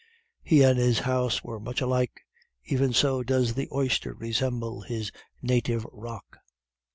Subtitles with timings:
[0.41, 2.21] He and his house were much alike;
[2.65, 5.11] even so does the oyster resemble his
[5.43, 6.39] native rock.